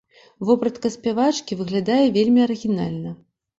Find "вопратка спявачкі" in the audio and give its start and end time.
0.47-1.59